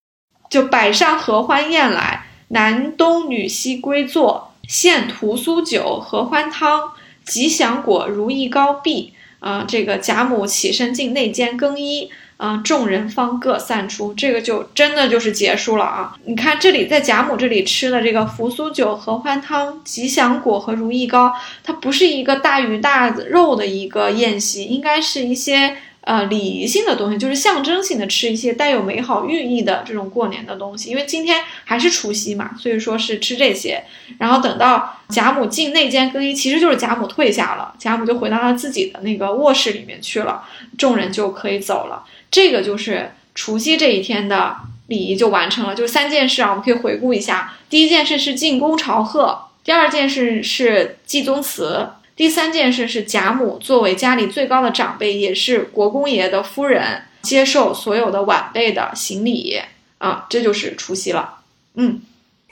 [0.50, 6.92] 就摆上合欢宴来，男东女西归坐，献屠苏酒、合欢汤、
[7.24, 9.14] 吉祥果、如意糕毕。
[9.40, 12.10] 啊，这个贾母起身进内间更衣。
[12.36, 16.16] 啊，众人方各散出，这个就真的就是结束了啊！
[16.24, 30.90] 你看这里在贾母这里吃的这个扶苏酒、合欢汤、吉祥果和如意糕，它不是一个大鱼大肉的一个宴席，应该是一些呃礼仪性的东西，就是象征性的吃一些带有美好寓意的这种过年的东西。
[30.90, 33.84] 因为今天还是除夕嘛，所以说是吃这些。
[34.18, 40.42] 然后等到贾母进内间更衣，其实就是贾母退下了，贾母就回到她自己的那个卧室里面去了，
[40.76, 42.04] 众人就可以走了。
[42.30, 44.56] 这个就是除夕这一天的
[44.88, 47.54] 礼仪就完成了，就三件事啊，我们可以回顾一下。
[47.70, 51.88] 第一件事是进宫朝贺，第二件事是祭宗祠，
[52.22, 59.60] 第三件事是贾母作为家里最高的长辈，也是国公爷的夫人，接受所有的晚辈的行礼
[59.98, 61.40] 啊，这就是除夕了。
[61.74, 62.00] 嗯，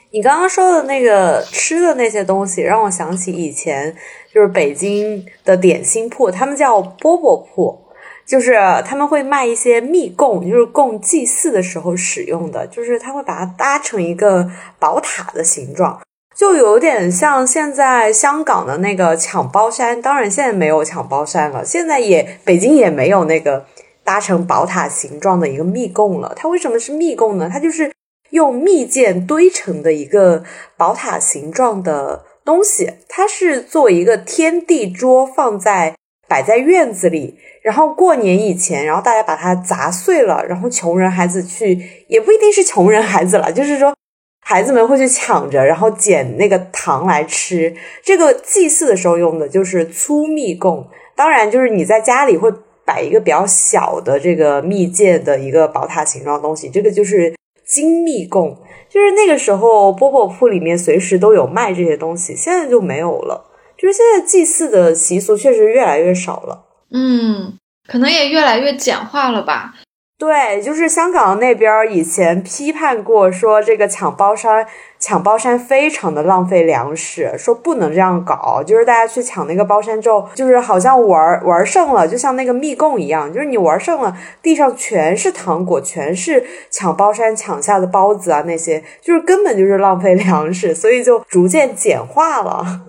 [0.09, 3.95] 你刚刚说的那个吃的那些东西，让我想起以前
[4.33, 7.79] 就是北京的点心铺，他们叫饽饽铺。
[8.25, 8.53] 就是
[8.85, 16.01] 他们会卖一些蜜供，就是供祭祀的时候使用的，就是他会把它搭成一个宝塔的形状，
[16.41, 20.01] 就有点像现在香港的那个抢包山。
[20.01, 23.63] 当然现在没有抢包山了，现在也北京也没有那个
[24.03, 26.33] 搭成宝塔形状的一个密供了。
[26.35, 27.47] 它为什么是密供呢？
[27.47, 27.91] 它就是
[28.31, 30.43] 用蜜饯堆成的一个
[30.75, 35.93] 宝塔形状的东西，它是作为一个天地桌放在
[36.27, 37.37] 摆在院子里。
[37.61, 43.93] 然后过年以前，然后大家把它砸碎了，然后穷人孩子去，也不一定是穷人孩子了，就是说
[44.41, 47.73] 孩子们会去抢着，然后捡那个糖来吃。
[48.03, 52.51] 这个祭祀的时候用的就是粗蜜供，当然就是你在家里会
[52.83, 57.33] 摆一个比较小的这个蜜饯的一个宝塔形状东西，这个就是
[57.65, 58.57] 金蜜供。
[58.89, 63.45] 就是那个时候饽饽铺里面随时都有卖这些东西，现在就没有了。
[63.77, 66.65] 就是现在祭祀的习俗确实越来越少了。
[66.91, 67.53] 嗯，
[67.87, 69.73] 可能也越来越简化了吧。
[70.21, 74.67] 对，就是香港那边以前批判过，说这个抢包山，
[74.99, 78.61] 抢包山非常的浪费粮食，说不能这样搞。
[78.63, 92.81] 就是大家去抢那个包山之后，就是好像玩玩剩了，就像那个蜜供一样，就是你玩剩了，地上全是糖果，全是抢包山抢下的包子啊，那些就是根本就是浪费 粮食，所以就逐渐简化了。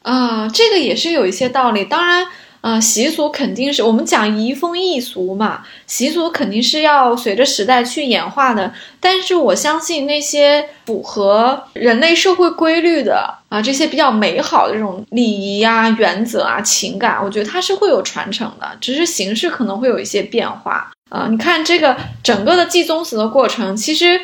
[0.00, 2.24] 啊，这个也是有一些道理，当然。
[2.60, 8.72] 啊，习俗肯定是我们讲移风易俗嘛，习俗肯定是要随着时代去演化的。
[8.98, 21.28] 但是我相信那些符合人类社会规律的啊，这些比较美好的这种礼仪啊、原则啊、情感，我觉得它是会有传承的，只是形式可能会有一些变化啊。
[21.30, 24.20] 你看这个整个的祭宗祠的过程，其实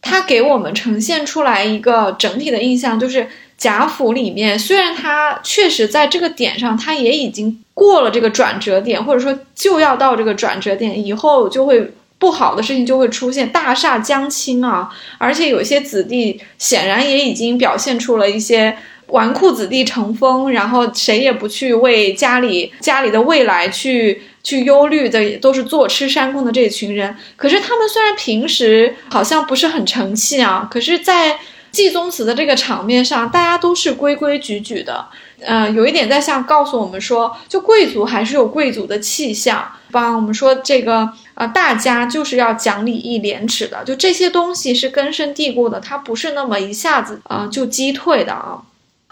[0.00, 3.28] 它给我们呈现出来一个整体的印象，就是
[3.64, 7.58] 贾府里面虽然他确实在这个点上，他也已经。
[7.74, 14.88] 过了这个转折点，或者说就要到这个转折点以后，就会不好的事情就会出现，大厦将倾啊！
[15.18, 18.76] 而且有些子弟显然也已经表现出了一些
[19.08, 27.16] 纨绔子弟成风，然后谁也不去为家里家里的未来去去忧虑的，都是坐吃山空的这群人。
[27.34, 31.36] 可是他们虽然平时好像不是很成器啊，可是，在
[31.74, 35.04] 祭宗祠的这个场面上，大家都是规规矩矩的，
[35.40, 48.62] 呃，有一点在像告诉我们说，就贵族还是有贵族的气象，帮我们说这个呃，大家就是要讲礼义廉耻的，就这些东西是根深蒂固的，它不是那么一下子啊就击退的啊。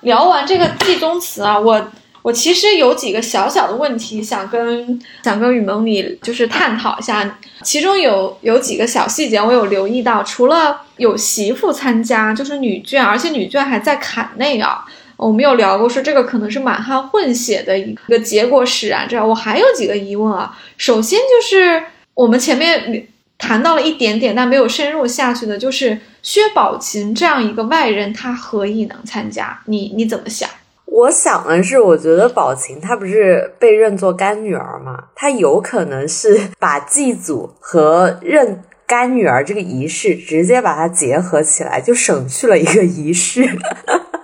[0.02, 1.90] 聊完这个祭宗祠啊，我。
[2.22, 14.84] 我其实有几个小小的问题想跟想跟雨萌你就是探讨一下，其中有有几个小细节我有留意到，除了有媳妇参加，就是女眷，而且女眷还在坎内啊，
[15.16, 19.08] 我们有聊过说这个可能是满汉混血的一个结果使然。
[19.08, 21.82] 这我还有几个疑问啊，首先就是
[22.14, 29.60] 我们前面谈到了一点点，但没有深入下去的，就是薛宝琴这样一个外人，他何以能参加？
[29.66, 30.48] 你你怎么想？
[30.94, 43.48] 我想的是，我觉得宝琴她不是被认作干女儿嘛，她有可能是把祭祖和认干女儿这个仪式直接把它结合起来，就省去了一个仪式。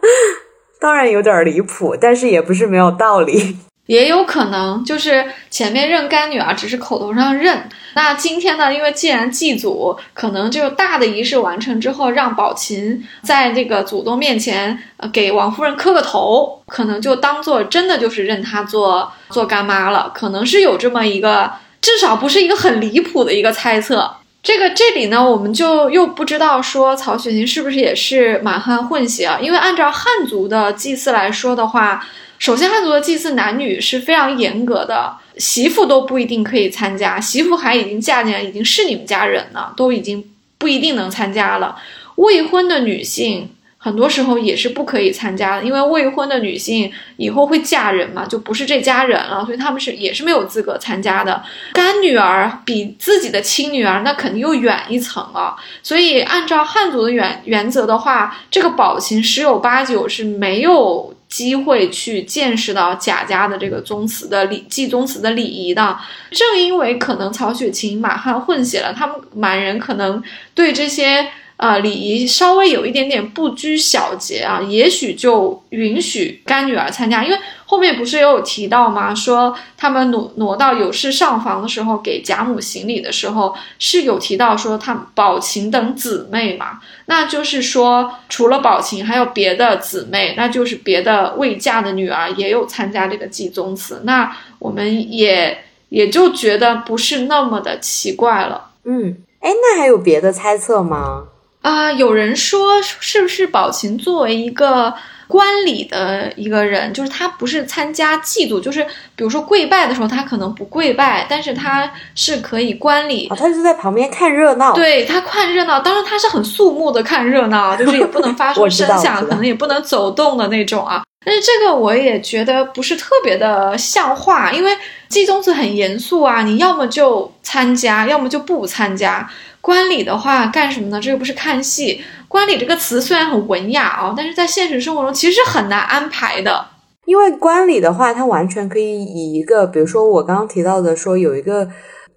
[0.78, 3.56] 当然有点离谱，但是也不是没有道理。
[3.86, 7.66] 也有可能就是前面认干女儿只是口头上认，
[7.98, 8.72] 那今天呢？
[8.72, 20.12] 因为既然祭祖，可能就大的仪式完成之后，让宝琴在这个祖宗面前，呃，给王夫人磕个头，可能就当做真的就是认她做做干妈了。
[20.14, 24.08] 可能是有这么一个，至少不是一个很离谱的一个猜测。
[24.44, 29.40] 这个这里呢，我们就又不知道说曹雪芹是不是也是满汉混血啊？
[29.42, 32.06] 因为按照汉族的祭祀来说的话。
[32.40, 40.22] 首先，汉族的祭祀男女是非常严格的，媳妇都不一定可以参加，媳妇还已经嫁进来，已经是你们家人了，都已经
[40.58, 41.76] 不一定能参加了。
[42.16, 51.40] 未婚的女性很多时候也是不可以参加的，因为未婚的女性以后会嫁人嘛，就不是这家人了，所以他们是也是没有资格参加的。
[51.74, 61.14] 干女儿比自己的亲女儿那肯定又远一层了，所以按照汉族的原原则的话，这个宝琴十有八九是没有。
[61.28, 65.98] 机会去见识到贾家的这个宗祠的礼祭宗祠的礼仪的，
[66.30, 70.22] 正因为可能曹雪芹满汉混血了，他们满人可能
[70.54, 71.28] 对这些。
[71.58, 79.12] 啊，礼仪稍微有一点点不拘小节啊，也许就允许干女儿参加，因为后面不是也有提到吗？
[79.12, 98.70] 说他们挪挪到有事上房的时候，给贾母行礼的时候是有提到说他宝琴等姊妹嘛，那就是说除了宝琴还有别的姊妹，那就是别的未嫁的女儿也有参加这个祭宗祠，那我们也也就觉得不是那么的奇怪了。
[98.84, 101.24] 嗯，哎，那还有别的猜测吗？
[101.62, 104.94] 啊，有人说是不是宝琴作为一个
[105.26, 108.82] 观礼的一个人，就是他不是参加祭祖，就是
[109.14, 114.72] 比如说跪拜的时候，他可能不跪拜，但是他是可以观礼，他就在旁边看热闹。
[114.72, 121.02] 对他看热闹，当然他是很肃穆的看热闹，就是也不能发出 声响，可能也不能走动的那种啊。
[121.26, 124.74] 但是这个我也觉得不是特别的像话，因为
[125.08, 129.28] 祭宗祠很严肃啊，你要么就参加，要么就不参加。
[129.60, 131.00] 观礼的话干什么呢？
[131.00, 132.02] 这又不是看戏。
[132.28, 136.66] 观礼这个词虽然很文雅啊，但是在现实生活中其实是很难安排的。
[137.06, 141.68] 因为观礼的话，它完全可以以一个，比如说我刚刚提到的，说有一个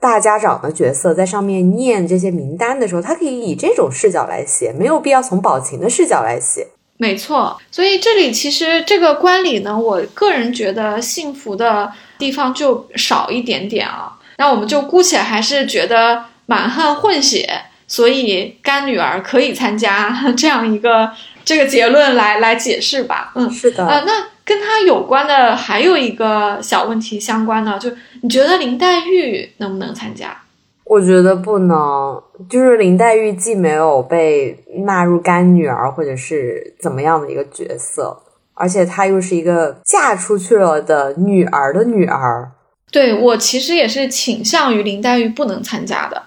[0.02, 6.68] 大家长的角色在上面念这些名单的时候，他可以以这种视角来写，没有必要从宝琴的视角来写。
[6.98, 14.18] 没错，所以这里其实这个观礼呢，我个人觉得幸福的地方就少一点点啊。
[14.38, 16.26] 那我们就姑且还是觉得。
[16.52, 17.48] 满汉混血，
[17.88, 21.10] 所以干女儿可以参加 这样一个
[21.46, 23.32] 这个结论来来解释吧。
[23.36, 23.88] 嗯，是的。
[23.88, 24.12] 呃，那
[24.44, 27.90] 跟他有关的还有一个小问题相关的，就
[28.22, 30.38] 你觉得林黛玉能不能参加？
[30.84, 38.22] 我觉得不能，就是林黛玉既没有被纳入干女儿或者是怎么样的一个角色，
[38.56, 42.52] 而且她又是一个嫁出去了的女儿的女儿。
[42.92, 46.22] 对我其实也是倾向于林黛玉不能参加的。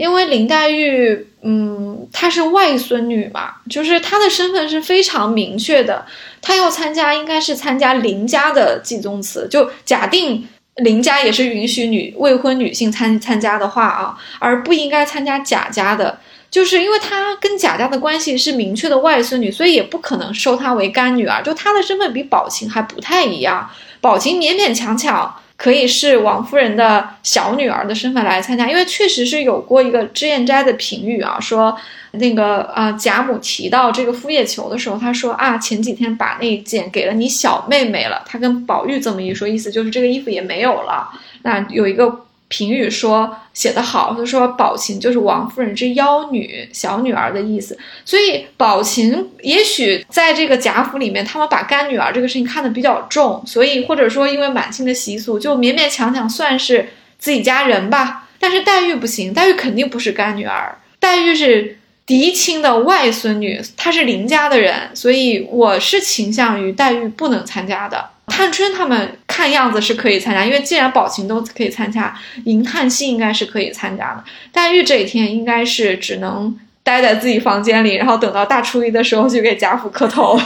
[0.00, 6.06] 因为林黛玉，嗯，她是外孙女嘛，就是她的身份是非常明确的。
[6.40, 9.46] 她要参加，应该是参加林家的祭宗祠。
[9.50, 16.18] 就假定林家也是允许女未婚女性参参加的话啊，而不应该参加贾家的，
[16.50, 21.42] 就是因为她跟贾家的关系是明确的外孙女，所以也不可能收她为干女儿。
[21.42, 23.70] 就她的身份比宝琴还不太一样，
[24.00, 25.36] 宝琴勉勉强强。
[25.62, 31.76] 可以是王夫人的小女儿的身份来参加，因为确实是有过一个脂砚斋的评语啊，说
[32.12, 41.10] 那个啊贾母提到这个敷叶裘的时候，她说啊前几天把那件给了你小妹妹了，她跟宝玉这么一说，意思就是这个衣服也没有了。
[41.42, 47.78] 那有一个评语说写得好，他说宝琴就是王夫人之妖女，小女儿的意思。
[48.04, 56.88] 所以宝琴也许在这个贾府里面，他们把干女儿这个事情看得比较重，所以或者说因为满清的习俗，就勉勉强强算是
[57.20, 58.28] 自己家人吧。
[58.40, 68.10] 但是黛玉不行，黛玉肯定不是干女儿，黛玉是嫡亲的外孙女，她是林家的人，所以我是倾向于黛玉不能参加的。
[68.26, 72.14] 探春他们看样子是可以参加，因为既然宝琴都可以参加，
[72.44, 74.22] 银叹息应该是可以参加的。
[74.52, 80.38] 黛玉这一天应该是只能待在自己房间里，然后等到大初一的时候去给贾府磕头。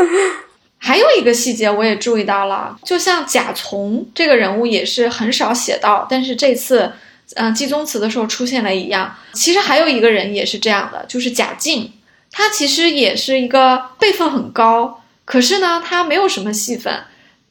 [0.80, 6.92] 还有一个细节我也注意到了，就像贾从这个人物也是很少写到，但是这次，
[7.36, 9.14] 嗯，季宗祠的时候出现了一样。
[9.34, 11.92] 其实还有一个人也是这样的，就是贾静，
[12.32, 15.02] 他其实也是一个辈分很高。
[15.26, 17.04] 可是呢，他没有什么戏份，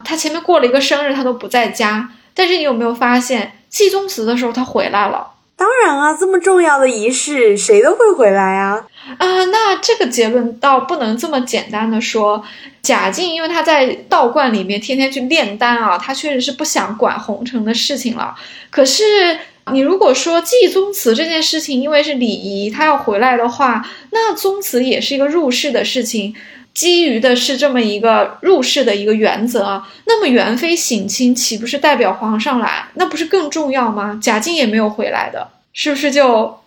[0.04, 2.10] 他前面过了一个生日，他都不在家。
[2.34, 5.32] 但是你有没有发现，祭宗祠的时候他回来了？
[5.56, 8.86] 当然啊，这么重要的仪式，谁都会回来啊。
[9.18, 12.44] 啊，那这个结论倒不能这么简单的说。
[12.82, 18.36] 贾静因为他在道观里面天天去炼丹啊，他确实是不想管红尘的事情了。
[18.70, 19.40] 可是
[19.72, 26.36] 你如果说祭宗祠这件事情，因为是礼仪，他要回来的话，那宗祠也是一个入世的事情。
[26.74, 32.88] 基于的是这么一个入世的一个原则，那么元妃省亲岂不是代表皇上来？
[32.96, 34.20] 那不是更重要吗？
[34.22, 36.60] 贾静也没有回来的，是不是就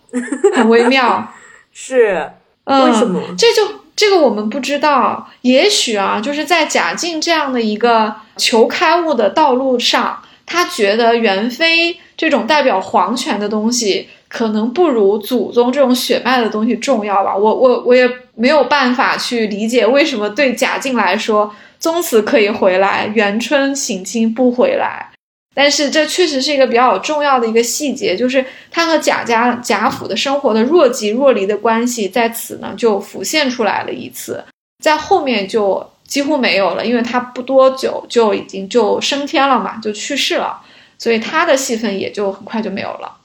[0.55, 1.33] 很微妙？
[1.73, 2.31] 是，
[2.65, 3.21] 为什么？
[3.37, 5.29] 这就这个我们不知道。
[5.41, 14.09] 也许啊，就是在贾静这样的一个求开悟的道路上，他觉得元妃这种代表皇权的东西。
[14.29, 17.35] 可能不如祖宗这种血脉的东西重要吧。
[17.35, 25.11] 我我我也没有办法去理解为什么对贾静来说，宗祠可以回来，元春省亲不回来。
[25.55, 34.43] 但是这确实是一个比较重要的一个细节，就是他和贾家贾府的生活的若即若离的关系，在此呢就浮现出来了一次，
[34.83, 40.61] 在后面就几乎没有了，因为他不多久就已经就升天了嘛，就去世了，
[40.99, 43.16] 所以他的戏份也就很快就没有了。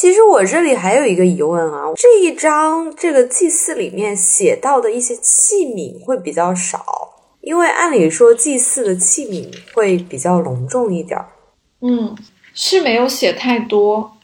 [0.00, 6.84] 其实我这里还有一个疑问啊，这一章这个祭祀里面写到的一些器皿会比较少，
[7.40, 11.26] 因为按理说祭祀的器皿会比较隆重一点儿。
[11.80, 12.16] 嗯，
[12.54, 14.16] 是没有写太多，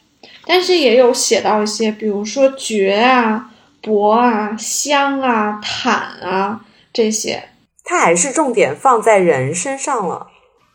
[0.47, 3.51] 但是也有写到一些，比如说爵啊、
[3.83, 6.61] 帛啊、香啊、毯啊
[6.93, 7.49] 这些，
[7.83, 10.27] 它还是重点放在人身上了。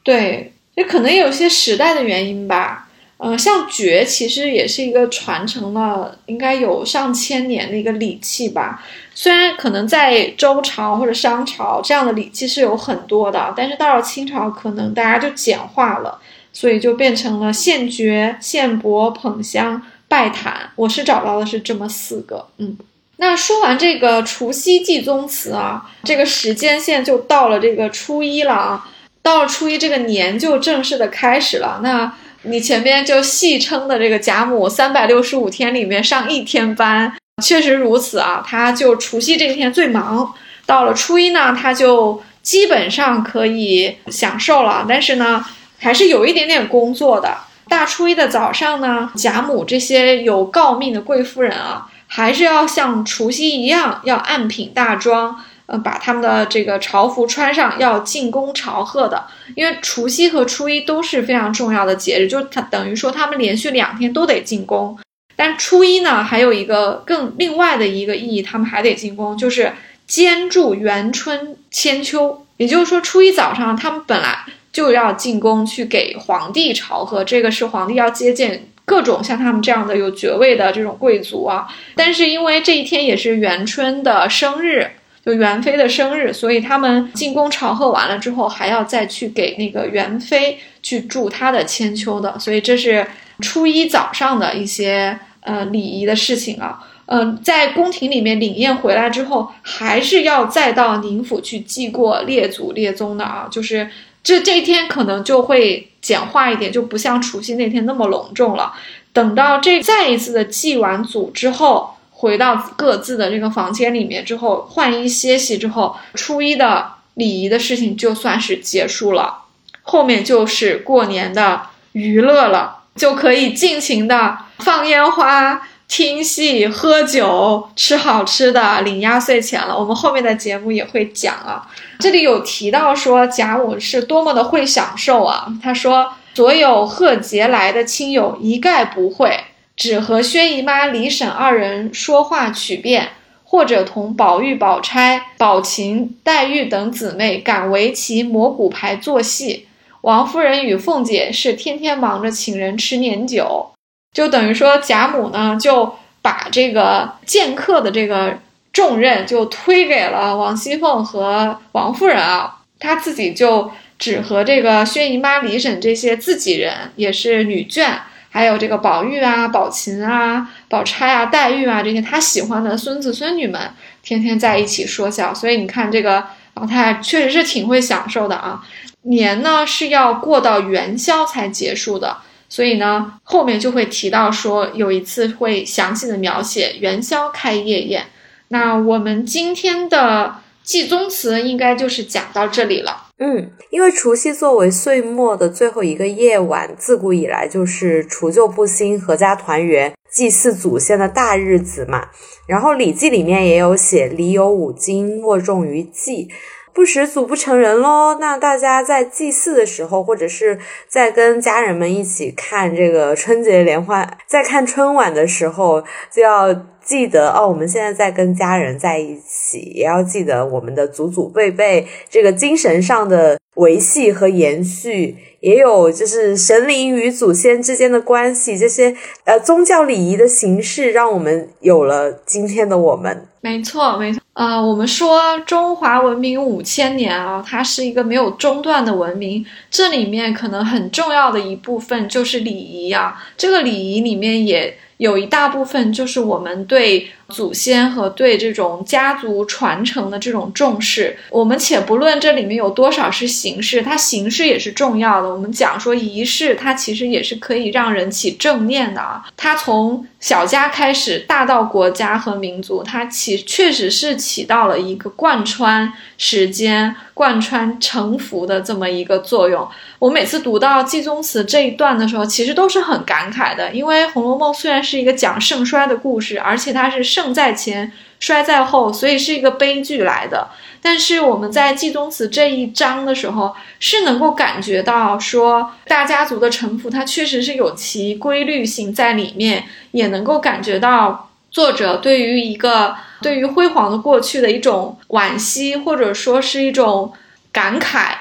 [0.04, 2.88] 对，也可能有些时代的原因吧。
[3.22, 8.82] 呃，像爵其实也是一个传承了应该有上千年的一个礼器吧。
[9.14, 16.18] 虽然可能在周朝或者商朝这样的礼器是有很多的，但是到了清朝可能大家就简化了，
[16.50, 20.70] 所以就变成了献爵、献帛、捧香、拜坛。
[20.76, 22.48] 我是找到的是这么四个。
[22.56, 22.78] 嗯，
[23.18, 28.88] 那说完这个除夕祭宗祠啊，这个时间线就到了这个初一了啊，
[29.20, 31.80] 到了初一这个年就正式的开始了。
[31.82, 32.10] 那
[32.42, 37.12] 你前面就戏称的这个贾母三百六十五天里面上一天班，
[37.42, 38.42] 确实如此啊。
[38.46, 40.32] 他就除夕这一天最忙，
[40.64, 44.86] 到了初一呢，他就基本上可以享受了。
[44.88, 45.44] 但是呢，
[45.78, 47.36] 还是有一点点工作的。
[47.68, 55.44] 大初一的早上呢，贾母这些有诰命的贵夫人啊，还是要像除夕一样，要按品大妆。
[55.72, 59.24] 嗯，把他们的这个朝服穿上，要进宫朝贺的。
[59.54, 64.98] 因为除夕和初一都是非常重要的节日，就他等于说他们连续两天都得进宫。
[65.36, 69.72] 但初一呢，还有一个更另外的一个意义，他们还得进宫，就是
[70.08, 72.44] 监祝元春千秋。
[72.56, 81.68] 也就是说，初一早上他们本来就要进宫去给皇帝朝贺，这个是皇帝要接见各种像他们这样的有爵位的这种贵族啊。
[81.94, 84.90] 但是因为这一天也是元春的生日。
[85.34, 93.06] 元妃的生日，所以他们进宫朝贺完了之后，还要再去给那个元妃去祝她的千秋的，所以这是
[93.40, 96.80] 初一早上的一些呃礼仪的事情啊。
[97.06, 103.48] 嗯，在宫廷里面领宴回来之后，还是要再到宁府去祭过列祖列宗的啊。
[103.50, 103.88] 就是
[104.22, 108.72] 这这一天可能就会简化一点，就不像除夕那天那么隆重了。
[109.12, 111.94] 等到这再一次的祭完祖之后。
[112.20, 119.38] 回到各自的这个房间里面之后，换衣歇息之后，初一的礼仪的事情就算是结束了。
[119.80, 121.62] 后面就是过年的
[121.92, 129.78] 娱乐了，就可以尽情的放烟花、听戏、喝酒、吃好吃的、领压岁钱了。
[129.78, 131.66] 我们后面的节目也会讲啊。
[132.00, 135.46] 这里有提到说贾母是多么的会享受啊。
[135.62, 136.12] 他说。
[136.32, 139.38] 所有贺节来的亲友一概不会，
[139.80, 143.08] 只和薛姨妈、李婶二人说话取便，
[143.44, 149.66] 或者同宝玉、宝钗、宝琴、黛玉等姊妹赶围棋、磨骨牌、做戏。
[150.02, 153.70] 王夫人与凤姐是天天忙着请人吃年酒，
[154.12, 158.38] 就等于说贾母呢就把这个见客的这个
[158.74, 167.94] 重任就推给了王熙凤和王夫人啊，她自己就只和这个薛姨妈、李婶这些自己人，也是女眷，
[168.30, 173.60] 还有这个宝玉啊、宝琴啊、宝钗啊、黛玉啊这些他喜欢的孙子孙女们，
[174.02, 175.34] 天天在一起说笑。
[175.34, 176.24] 所以你看，这个
[176.54, 178.64] 老太太确实是挺会享受的啊。
[179.02, 182.18] 年呢是要过到元宵才结束的，
[182.48, 188.06] 所以呢后面就会提到说有一次会详细的描写元宵开夜宴。
[188.48, 193.06] 那我们今天的祭宗词应该就是讲到这里了。
[193.22, 202.08] 嗯，因为除夕作为岁末的最后一个夜晚，自古以来就是除旧布新、阖家团圆、祭祀祖先的大日子嘛。
[202.46, 206.30] 然后《礼记》里面也有写“礼有五经，莫重于祭”。
[206.72, 208.16] 不食祖不成人喽。
[208.20, 210.58] 那大家在祭祀的时候，或者是
[210.88, 216.54] 在跟家人们一起看这个春节联欢，在看春晚的时候，就要
[216.90, 228.92] 记得哦，我们现在在跟家人在一起，也要记得我们的祖祖辈辈这个精神上的维系和延续，也有就是神灵与祖先之间的关系，这些
[229.24, 233.28] 呃宗教礼仪的形式，让我们有了今天的我们。
[233.40, 234.20] 没错，没错。
[234.32, 239.46] 啊，我们说中华文明五千年啊，它是一个没有中断的文明。
[239.70, 244.74] 这里面可能很重要的一部分就是礼仪啊，这个礼仪里面也。
[245.00, 251.16] 有一大部分就是我们对祖先和对这种家族传承的这种重视。
[251.30, 255.28] 我们且不论这里面有多少是形式，它形式也是重要的。
[255.28, 259.24] 我们讲说仪式，它其实也是可以让人起正念的啊。
[259.36, 269.66] 它从小家开始，大到国家和民族，它起确实是起到了一个贯穿时间、贯穿沉浮的这么一个作用。
[269.98, 280.48] 我每次读到祭宗祠这一段的时候，其实都是很感慨的，因为《红楼梦》虽然是一个讲盛衰的故事，而且它是盛胜在前，衰在后，所以是一个悲剧来的。
[280.80, 297.12] 但是我们在祭宗祠这一章的时候，是能够感觉到说大家族的沉浮，它确实是有其规律性在里面，也能够感觉到作者对于一个对于辉煌的过去的一种惋惜，或者说是一种
[297.52, 298.12] 感慨。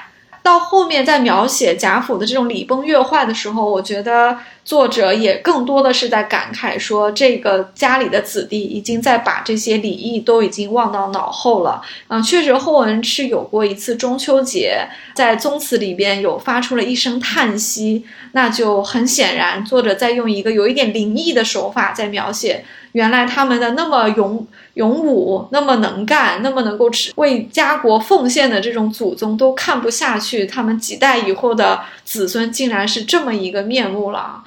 [0.42, 11.82] 到后面在描写贾府的这种礼崩乐坏的时候，我觉得作者也更多的是在感慨说，这个家里的子弟已经在把这些礼仪都已经忘到脑后了。
[12.08, 24.46] 嗯，确实后文是有过一次中秋节，在宗祠里边有发出了一声叹息，那就很显然，作者在用一个有一点灵异的手法在描写，原来他们的那么勇。
[24.80, 34.42] 勇武那么能干，那么能够为家国奉献的这种祖宗都看不下去，他们几代以后的子孙竟然是这么一个面目了，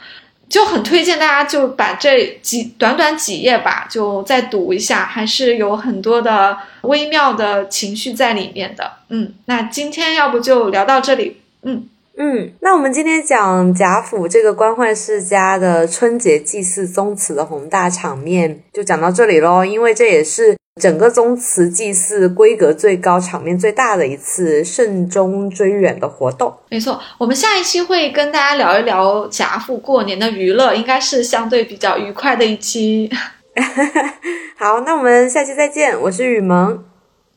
[0.50, 8.94] 就很推荐大家就把这几短短几页吧，就再读一下，还是有很多的微妙的情绪在里面的。
[9.10, 11.88] 嗯，那今天要不就聊到这里，嗯。
[12.18, 19.66] 嗯，那我们今天讲贾府这个官宦世家的春节祭祀宗祠的宏大场面，就讲到这里喽。
[19.66, 26.56] 因为这也是整个宗祠祭祀规格最高、场面最大的一次慎终追远的活动。
[26.70, 33.10] 没错，我们下一期会跟大家聊一聊贾府过年的娱乐，应该是相对比较愉快的一期。
[34.58, 36.00] 好，那我们下期再见。
[36.00, 36.84] 我是雨萌，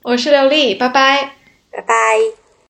[0.02, 1.32] 我是刘丽，拜拜，
[1.70, 2.45] 拜拜。